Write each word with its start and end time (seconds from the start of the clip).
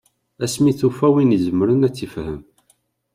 Asmi 0.45 0.67
i 0.71 0.73
d-tufa 0.73 1.07
win 1.13 1.33
i 1.35 1.35
izemren 1.37 1.85
ad 1.87 1.93
tt-ifhem. 1.93 2.37